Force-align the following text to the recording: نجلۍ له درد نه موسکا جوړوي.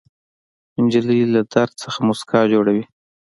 نجلۍ 0.83 1.21
له 1.33 1.41
درد 1.53 1.75
نه 1.83 1.99
موسکا 2.07 2.41
جوړوي. 2.53 2.83